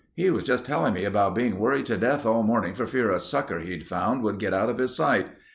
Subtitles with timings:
[0.15, 3.19] "He was just telling me about being worried to death all morning for fear a
[3.19, 5.27] sucker he'd found would get out of his sight.